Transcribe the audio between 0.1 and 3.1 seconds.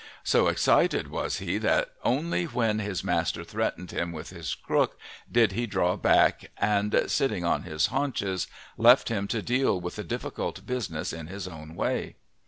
So excited was he that only when his